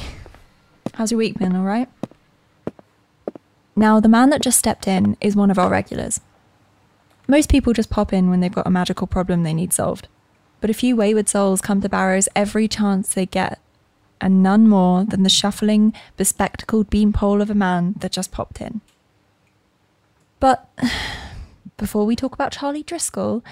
[0.94, 1.88] How's your week been, alright?
[3.76, 6.20] Now, the man that just stepped in is one of our regulars.
[7.30, 10.08] Most people just pop in when they've got a magical problem they need solved.
[10.62, 13.60] But a few wayward souls come to Barrows every chance they get,
[14.18, 18.80] and none more than the shuffling, bespectacled beanpole of a man that just popped in.
[20.40, 20.70] But
[21.76, 23.44] before we talk about Charlie Driscoll,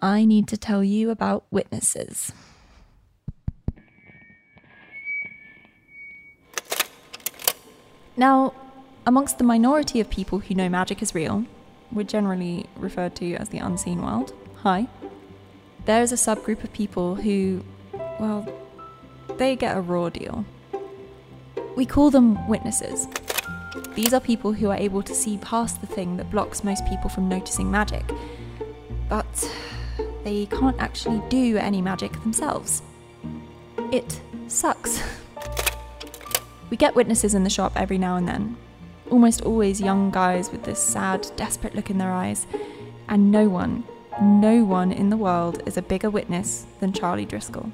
[0.00, 2.32] I need to tell you about witnesses.
[8.16, 8.54] Now,
[9.06, 11.44] amongst the minority of people who know magic is real,
[11.92, 14.32] we're generally referred to as the unseen world.
[14.62, 14.88] Hi.
[15.84, 17.64] There's a subgroup of people who,
[18.18, 18.46] well,
[19.36, 20.44] they get a raw deal.
[21.76, 23.08] We call them witnesses.
[23.94, 27.10] These are people who are able to see past the thing that blocks most people
[27.10, 28.04] from noticing magic,
[29.08, 29.50] but
[30.24, 32.82] they can't actually do any magic themselves.
[33.90, 35.02] It sucks.
[36.70, 38.56] We get witnesses in the shop every now and then,
[39.12, 42.46] almost always young guys with this sad, desperate look in their eyes,
[43.08, 43.84] and no one,
[44.20, 47.70] no one in the world is a bigger witness than Charlie Driscoll.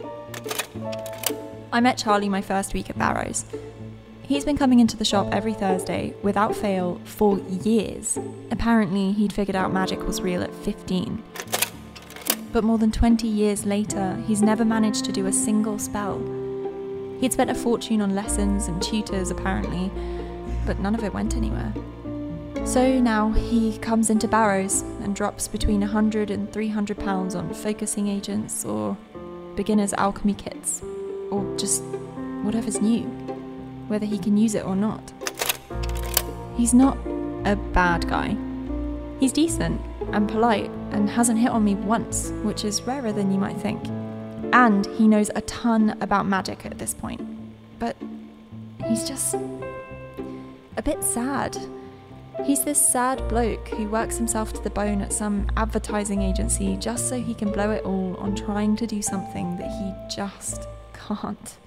[1.73, 3.45] I met Charlie my first week at Barrows.
[4.23, 8.19] He's been coming into the shop every Thursday without fail for years.
[8.51, 11.23] Apparently, he'd figured out magic was real at 15.
[12.53, 16.19] But more than 20 years later, he's never managed to do a single spell.
[17.21, 19.91] He'd spent a fortune on lessons and tutors, apparently,
[20.69, 21.73] but none of it went anywhere.
[22.67, 28.07] So now he comes into Barrows and drops between 100 and 300 pounds on focusing
[28.07, 28.95] agents or
[29.57, 30.83] beginner's alchemy kits,
[31.31, 31.83] or just
[32.43, 33.05] whatever's new,
[33.89, 35.11] whether he can use it or not.
[36.55, 36.99] He's not
[37.47, 38.37] a bad guy.
[39.19, 39.81] He's decent
[40.13, 43.83] and polite and hasn't hit on me once, which is rarer than you might think.
[44.53, 47.23] And he knows a ton about magic at this point.
[47.79, 47.97] But
[48.87, 49.35] he's just
[50.79, 51.59] a bit sad.
[52.45, 57.09] He's this sad bloke who works himself to the bone at some advertising agency just
[57.09, 61.59] so he can blow it all on trying to do something that he just can't.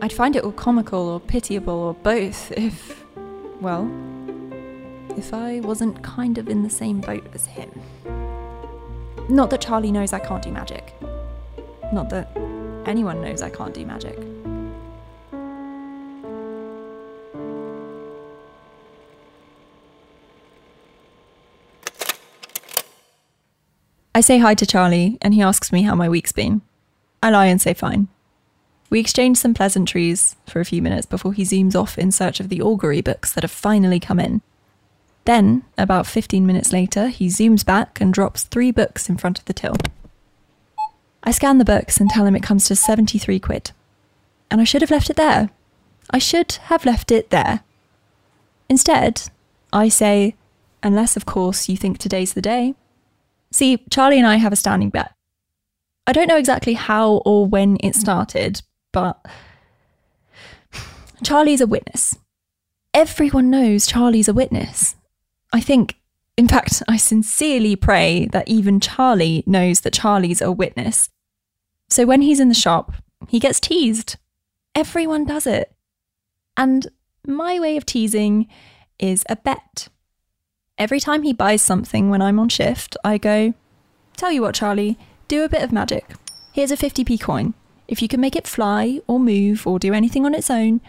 [0.00, 3.04] I'd find it all comical or pitiable or both if,
[3.60, 3.90] well,
[5.16, 7.70] if I wasn't kind of in the same boat as him.
[9.28, 10.94] Not that Charlie knows I can't do magic.
[11.92, 12.30] Not that
[12.86, 14.16] anyone knows I can't do magic.
[24.14, 26.60] I say hi to Charlie, and he asks me how my week's been.
[27.22, 28.08] I lie and say fine.
[28.90, 32.50] We exchange some pleasantries for a few minutes before he zooms off in search of
[32.50, 34.42] the augury books that have finally come in.
[35.24, 39.46] Then, about 15 minutes later, he zooms back and drops three books in front of
[39.46, 39.76] the till.
[41.22, 43.70] I scan the books and tell him it comes to 73 quid.
[44.50, 45.48] And I should have left it there.
[46.10, 47.60] I should have left it there.
[48.68, 49.22] Instead,
[49.72, 50.34] I say,
[50.82, 52.74] unless, of course, you think today's the day.
[53.52, 55.14] See, Charlie and I have a standing bet.
[56.06, 58.62] I don't know exactly how or when it started,
[58.92, 59.24] but
[61.22, 62.18] Charlie's a witness.
[62.94, 64.96] Everyone knows Charlie's a witness.
[65.52, 65.96] I think,
[66.36, 71.10] in fact, I sincerely pray that even Charlie knows that Charlie's a witness.
[71.88, 72.94] So when he's in the shop,
[73.28, 74.16] he gets teased.
[74.74, 75.72] Everyone does it.
[76.56, 76.88] And
[77.26, 78.48] my way of teasing
[78.98, 79.88] is a bet.
[80.82, 83.54] Every time he buys something when I'm on shift, I go,
[84.16, 86.16] Tell you what, Charlie, do a bit of magic.
[86.52, 87.54] Here's a 50p coin.
[87.86, 90.80] If you can make it fly or move or do anything on its own,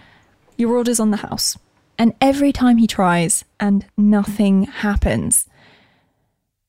[0.57, 1.59] your order's on the house.
[1.95, 5.47] And every time he tries and nothing happens,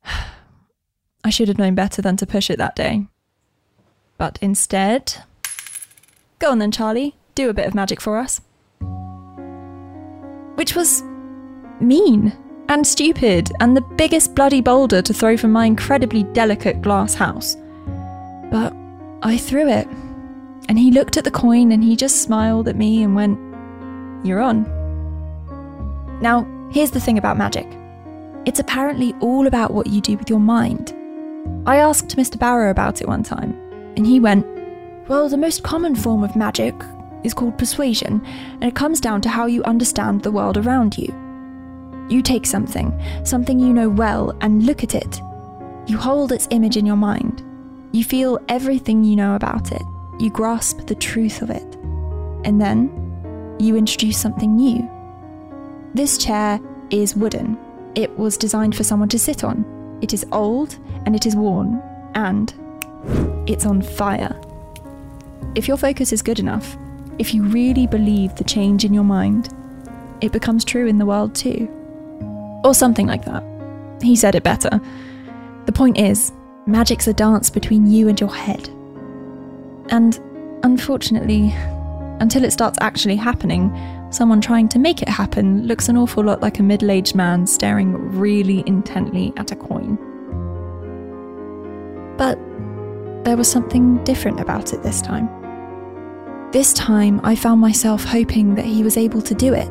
[1.25, 3.07] I should have known better than to push it that day.
[4.19, 5.15] But instead.
[6.41, 8.43] Go on then, Charlie, do a bit of magic for us.
[10.57, 11.03] Which was
[11.81, 12.37] mean
[12.69, 17.57] and stupid and the biggest bloody boulder to throw from my incredibly delicate glass house.
[18.51, 18.75] But
[19.23, 19.87] I threw it,
[20.69, 23.39] and he looked at the coin and he just smiled at me and went,
[24.25, 24.65] You're on.
[26.21, 27.67] Now, here's the thing about magic
[28.47, 30.95] it's apparently all about what you do with your mind.
[31.67, 32.39] I asked Mr.
[32.39, 33.53] Barrow about it one time,
[33.97, 34.47] and he went,
[35.09, 36.75] Well, the most common form of magic
[37.23, 38.23] is called persuasion,
[38.53, 41.24] and it comes down to how you understand the world around you.
[42.09, 42.93] You take something,
[43.25, 45.21] something you know well, and look at it.
[45.87, 47.43] You hold its image in your mind.
[47.93, 49.83] You feel everything you know about it.
[50.19, 51.77] You grasp the truth of it.
[52.45, 54.89] And then you introduce something new.
[55.95, 57.59] This chair is wooden.
[57.95, 59.65] It was designed for someone to sit on.
[60.03, 61.81] It is old and it is worn,
[62.15, 62.53] and
[63.49, 64.41] it's on fire.
[65.55, 66.77] If your focus is good enough,
[67.19, 69.51] if you really believe the change in your mind,
[70.21, 71.69] it becomes true in the world too.
[72.65, 73.45] Or something like that.
[74.03, 74.81] He said it better.
[75.67, 76.33] The point is,
[76.67, 78.69] magic's a dance between you and your head.
[79.91, 80.19] And
[80.63, 81.55] unfortunately,
[82.21, 83.77] until it starts actually happening,
[84.11, 87.47] someone trying to make it happen looks an awful lot like a middle aged man
[87.47, 89.99] staring really intently at a coin.
[92.17, 92.39] But
[93.25, 95.29] there was something different about it this time.
[96.53, 99.69] This time, I found myself hoping that he was able to do it.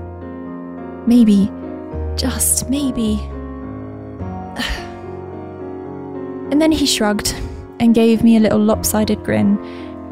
[1.08, 1.50] Maybe,
[2.16, 3.22] just maybe.
[6.52, 7.34] And then he shrugged
[7.80, 9.58] and gave me a little lopsided grin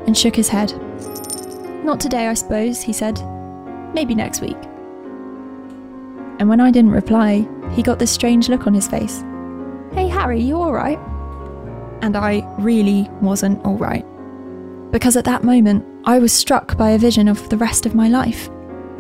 [0.08, 0.74] and shook his head.
[1.84, 3.22] Not today, I suppose, he said.
[3.94, 4.58] Maybe next week.
[6.40, 9.24] And when I didn't reply, he got this strange look on his face.
[9.94, 10.98] Hey, Harry, you alright?
[12.02, 14.06] And I really wasn't alright.
[14.92, 18.08] Because at that moment, I was struck by a vision of the rest of my
[18.08, 18.50] life.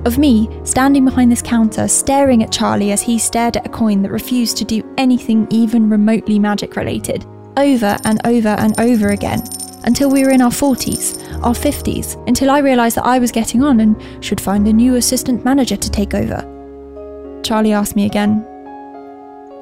[0.03, 4.01] Of me standing behind this counter, staring at Charlie as he stared at a coin
[4.01, 7.23] that refused to do anything even remotely magic related,
[7.55, 9.43] over and over and over again,
[9.83, 13.63] until we were in our 40s, our 50s, until I realised that I was getting
[13.63, 17.41] on and should find a new assistant manager to take over.
[17.43, 18.43] Charlie asked me again,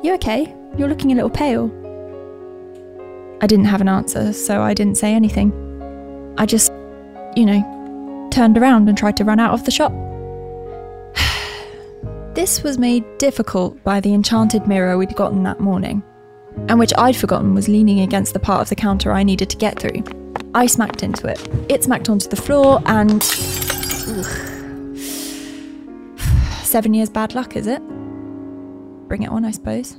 [0.03, 0.55] You okay?
[0.77, 1.69] You're looking a little pale.
[3.41, 5.51] I didn't have an answer, so I didn't say anything.
[6.37, 6.71] I just,
[7.35, 9.91] you know, turned around and tried to run out of the shop.
[12.39, 16.01] This was made difficult by the enchanted mirror we'd gotten that morning,
[16.69, 19.57] and which I'd forgotten was leaning against the part of the counter I needed to
[19.57, 20.05] get through.
[20.55, 21.45] I smacked into it.
[21.69, 23.21] It smacked onto the floor, and.
[24.07, 24.25] Ugh.
[26.63, 27.81] Seven years bad luck, is it?
[29.09, 29.97] Bring it on, I suppose.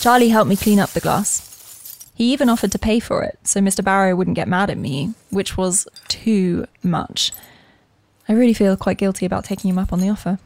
[0.00, 1.45] Charlie helped me clean up the glass.
[2.16, 3.84] He even offered to pay for it so Mr.
[3.84, 7.30] Barrow wouldn't get mad at me, which was too much.
[8.26, 10.38] I really feel quite guilty about taking him up on the offer.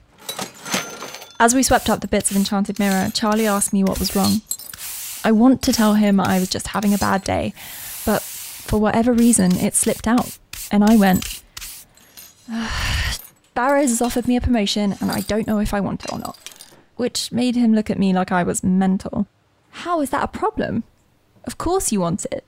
[1.38, 4.42] As we swept up the bits of Enchanted Mirror, Charlie asked me what was wrong.
[5.24, 7.54] I want to tell him I was just having a bad day,
[8.04, 10.38] but for whatever reason, it slipped out,
[10.70, 11.42] and I went,
[13.54, 16.18] Barrows has offered me a promotion, and I don't know if I want it or
[16.18, 16.36] not.
[16.96, 19.26] Which made him look at me like I was mental.
[19.70, 20.84] How is that a problem?
[21.44, 22.44] Of course you want it.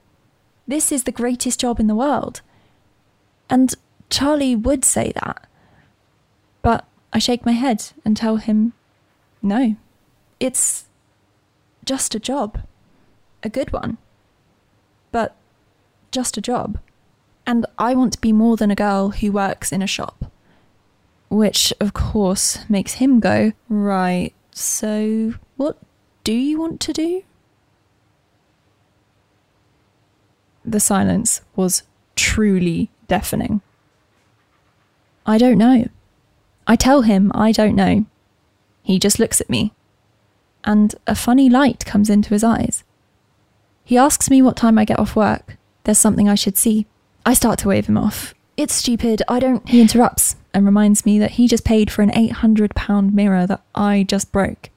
[0.67, 2.41] This is the greatest job in the world.
[3.51, 3.75] And
[4.11, 5.49] Charlie would say that.
[6.63, 8.73] But I shake my head and tell him,
[9.43, 9.77] no,
[10.39, 10.87] it's
[11.85, 12.61] just a job.
[13.43, 13.99] A good one.
[15.11, 15.35] But
[16.11, 16.79] just a job.
[17.47, 20.31] And I want to be more than a girl who works in a shop.
[21.29, 25.79] Which, of course, makes him go, right, so what
[26.25, 27.25] do you want to do?
[30.65, 31.83] The silence was
[32.17, 33.61] truly deafening.
[35.27, 35.89] I don't know.
[36.67, 38.07] I tell him I don't know.
[38.83, 39.73] He just looks at me,
[40.65, 42.85] and a funny light comes into his eyes.
[43.85, 45.57] He asks me what time I get off work.
[45.85, 46.87] There's something I should see.
[47.27, 48.35] I start to wave him off.
[48.57, 49.69] It's stupid, I don't.
[49.69, 54.05] He interrupts and reminds me that he just paid for an £800 mirror that I
[54.09, 54.71] just broke.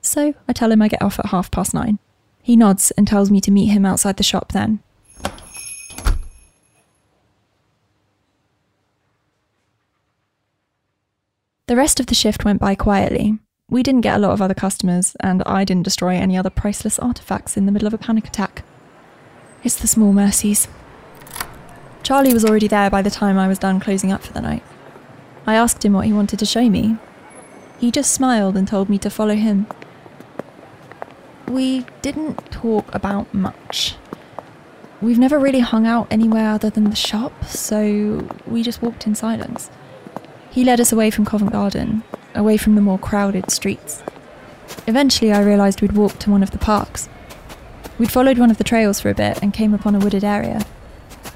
[0.00, 1.98] So I tell him I get off at half past nine.
[2.42, 4.80] He nods and tells me to meet him outside the shop then.
[11.66, 13.38] The rest of the shift went by quietly.
[13.70, 16.98] We didn't get a lot of other customers, and I didn't destroy any other priceless
[16.98, 18.64] artifacts in the middle of a panic attack.
[19.62, 20.68] It's the small mercies.
[22.02, 24.62] Charlie was already there by the time I was done closing up for the night.
[25.46, 26.98] I asked him what he wanted to show me.
[27.78, 29.66] He just smiled and told me to follow him.
[31.48, 33.96] We didn't talk about much.
[35.00, 39.14] We've never really hung out anywhere other than the shop, so we just walked in
[39.14, 39.70] silence.
[40.54, 44.04] He led us away from Covent Garden, away from the more crowded streets.
[44.86, 47.08] Eventually, I realised we'd walked to one of the parks.
[47.98, 50.64] We'd followed one of the trails for a bit and came upon a wooded area.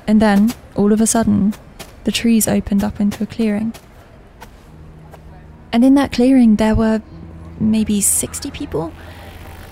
[0.06, 1.54] And then, all of a sudden,
[2.04, 3.72] the trees opened up into a clearing.
[5.72, 7.02] And in that clearing, there were
[7.58, 8.92] maybe 60 people.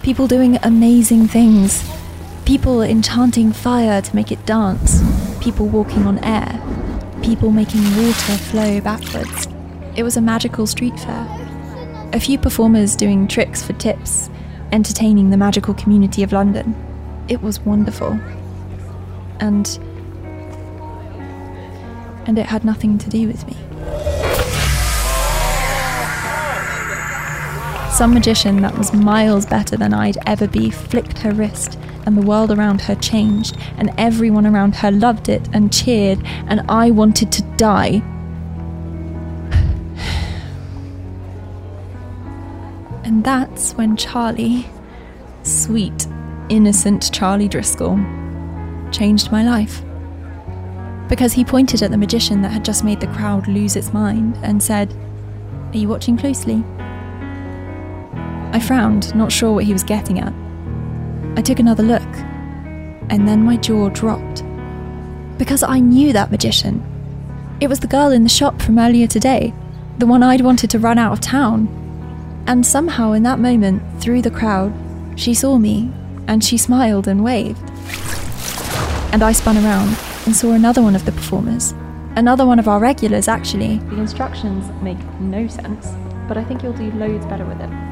[0.02, 1.88] People doing amazing things.
[2.44, 5.04] People enchanting fire to make it dance.
[5.40, 6.60] People walking on air.
[7.22, 9.48] People making water flow backwards.
[9.96, 11.26] It was a magical street fair.
[12.12, 14.30] A few performers doing tricks for tips,
[14.72, 16.74] entertaining the magical community of London.
[17.28, 18.18] It was wonderful.
[19.40, 19.66] And.
[22.26, 23.56] And it had nothing to do with me.
[27.92, 32.22] Some magician that was miles better than I'd ever be flicked her wrist, and the
[32.22, 37.32] world around her changed, and everyone around her loved it and cheered, and I wanted
[37.32, 38.00] to die.
[43.04, 44.66] And that's when Charlie,
[45.42, 46.06] sweet,
[46.48, 47.98] innocent Charlie Driscoll,
[48.92, 49.82] changed my life.
[51.08, 54.38] Because he pointed at the magician that had just made the crowd lose its mind
[54.42, 54.92] and said,
[55.72, 56.64] Are you watching closely?
[58.52, 60.45] I frowned, not sure what he was getting at.
[61.36, 62.02] I took another look,
[63.10, 64.42] and then my jaw dropped.
[65.36, 66.82] Because I knew that magician.
[67.60, 69.52] It was the girl in the shop from earlier today,
[69.98, 71.68] the one I'd wanted to run out of town.
[72.46, 74.72] And somehow, in that moment, through the crowd,
[75.16, 75.92] she saw me,
[76.26, 77.60] and she smiled and waved.
[79.12, 81.72] And I spun around and saw another one of the performers.
[82.16, 83.76] Another one of our regulars, actually.
[83.78, 85.88] The instructions make no sense,
[86.28, 87.85] but I think you'll do loads better with it.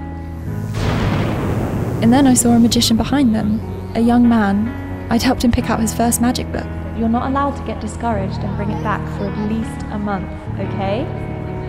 [2.04, 3.62] And then I saw a magician behind them,
[3.94, 4.68] a young man.
[5.10, 6.66] I'd helped him pick out his first magic book.
[6.98, 10.30] You're not allowed to get discouraged and bring it back for at least a month,
[10.60, 11.06] okay?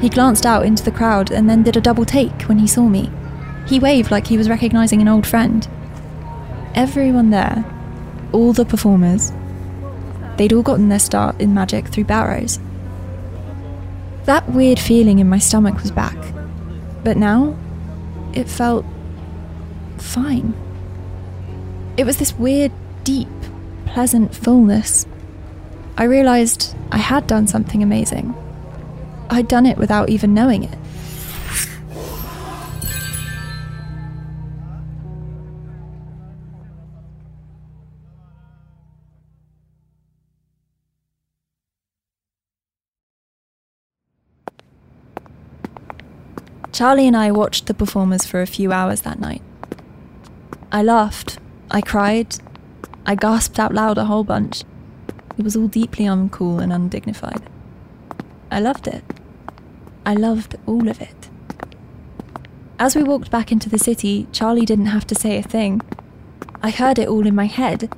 [0.01, 2.89] He glanced out into the crowd and then did a double take when he saw
[2.89, 3.09] me.
[3.65, 5.65] He waved like he was recognizing an old friend.
[6.75, 7.63] Everyone there,
[8.33, 9.31] all the performers,
[10.36, 12.59] they'd all gotten their start in magic through Barrows.
[14.25, 16.17] That weird feeling in my stomach was back,
[17.05, 17.57] but now
[18.33, 18.86] it felt
[20.02, 20.54] fine.
[21.98, 22.72] It was this weird,
[23.04, 23.30] deep,
[23.86, 25.06] pleasant fullness.
[25.98, 28.36] I realised I had done something amazing.
[29.30, 30.78] I'd done it without even knowing it.
[46.76, 49.41] Charlie and I watched the performers for a few hours that night.
[50.76, 51.39] I laughed,
[51.71, 52.36] I cried,
[53.05, 54.65] I gasped out loud a whole bunch.
[55.38, 57.43] It was all deeply uncool and undignified.
[58.51, 59.01] I loved it.
[60.05, 61.30] I loved all of it.
[62.78, 65.80] As we walked back into the city, Charlie didn't have to say a thing.
[66.61, 67.89] I heard it all in my head.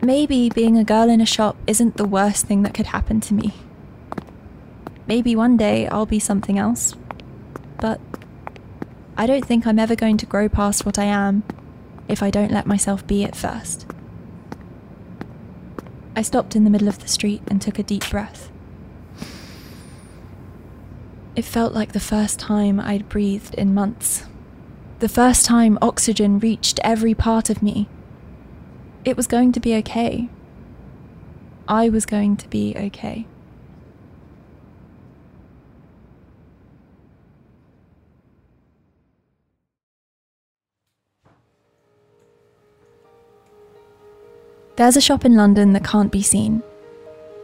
[0.00, 3.34] Maybe being a girl in a shop isn't the worst thing that could happen to
[3.34, 3.52] me.
[5.06, 6.94] Maybe one day I'll be something else.
[7.76, 8.00] But
[9.18, 11.42] I don't think I'm ever going to grow past what I am
[12.08, 13.86] if I don't let myself be it first.
[16.16, 18.50] I stopped in the middle of the street and took a deep breath.
[21.36, 24.24] It felt like the first time I'd breathed in months.
[24.98, 27.88] The first time oxygen reached every part of me.
[29.04, 30.28] It was going to be okay.
[31.68, 33.26] I was going to be okay.
[44.78, 46.62] There's a shop in London that can't be seen.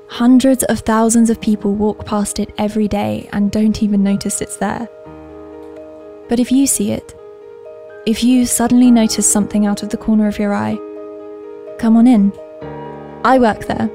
[0.07, 4.59] Hundreds of thousands of people walk past it every day and don't even notice it's
[4.59, 4.89] there.
[6.29, 7.13] But if you see it,
[8.07, 10.77] if you suddenly notice something out of the corner of your eye,
[11.81, 12.33] come on in.
[13.25, 13.91] I work there.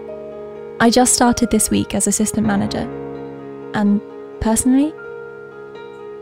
[0.82, 2.90] I just started this week as assistant manager.
[3.74, 4.02] And
[4.42, 4.94] personally,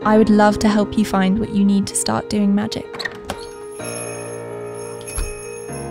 [0.02, 2.86] I would love to help you find what you need to start doing magic.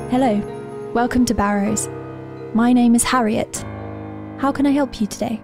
[0.10, 0.57] Hello,
[0.94, 1.90] welcome to Barrows.
[2.54, 3.58] My name is Harriet.
[4.38, 5.42] How can I help you today?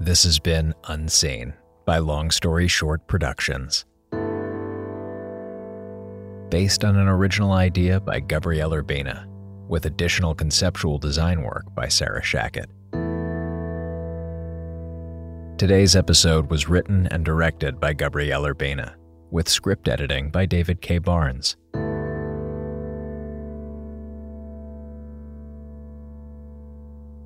[0.00, 3.84] This has been Unseen by Long Story Short Productions.
[6.50, 9.26] Based on an original idea by Gabriel Urbina,
[9.66, 12.66] with additional conceptual design work by Sarah Shackett.
[15.58, 18.94] Today's episode was written and directed by Gabriel Urbina,
[19.32, 20.98] with script editing by David K.
[20.98, 21.56] Barnes.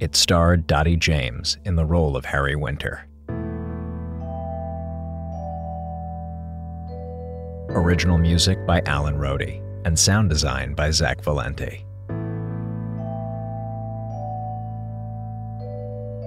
[0.03, 3.07] It starred Dottie James in the role of Harry Winter.
[7.69, 11.87] Original music by Alan Rohde and sound design by Zach Valenti.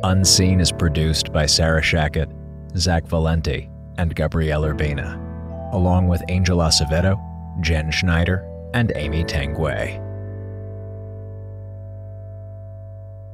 [0.06, 2.32] Unseen is produced by Sarah Shackett,
[2.78, 7.20] Zach Valenti, and Gabriel Urbina, along with Angel Acevedo,
[7.60, 10.05] Jen Schneider, and Amy Tanguay.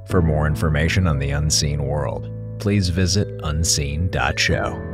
[0.06, 2.30] For more information on the unseen world,
[2.60, 4.88] please visit unseen.show.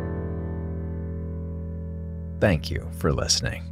[2.39, 3.64] Thank you for listening.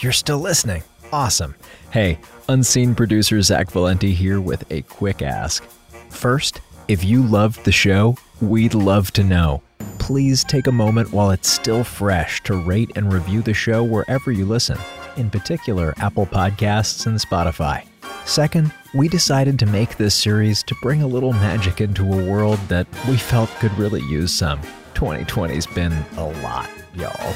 [0.00, 0.84] You're still listening.
[1.12, 1.54] Awesome.
[1.90, 5.64] Hey, unseen producer Zach Valenti here with a quick ask.
[6.10, 9.62] First, if you loved the show, we'd love to know.
[9.98, 14.30] Please take a moment while it's still fresh to rate and review the show wherever
[14.30, 14.78] you listen,
[15.16, 17.86] in particular Apple Podcasts and Spotify.
[18.26, 22.58] Second, we decided to make this series to bring a little magic into a world
[22.68, 24.60] that we felt could really use some.
[24.92, 27.34] 2020's been a lot, y'all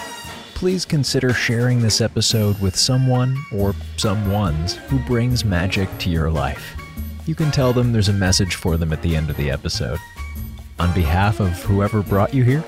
[0.62, 6.76] please consider sharing this episode with someone or someones who brings magic to your life.
[7.26, 9.98] You can tell them there's a message for them at the end of the episode.
[10.78, 12.62] On behalf of whoever brought you here,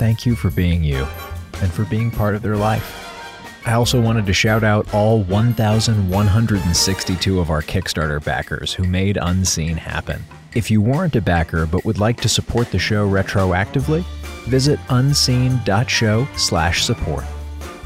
[0.00, 1.06] thank you for being you
[1.62, 3.06] and for being part of their life.
[3.64, 9.76] I also wanted to shout out all 1,162 of our Kickstarter backers who made Unseen
[9.76, 10.24] happen.
[10.58, 14.02] If you weren't a backer but would like to support the show retroactively,
[14.48, 17.24] visit unseen.show/support.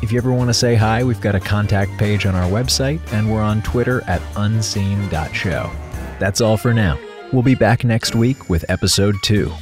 [0.00, 2.98] If you ever want to say hi, we've got a contact page on our website
[3.12, 5.70] and we're on Twitter at unseen.show.
[6.18, 6.98] That's all for now.
[7.30, 9.52] We'll be back next week with episode 2,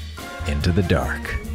[0.47, 1.50] Into the Dark.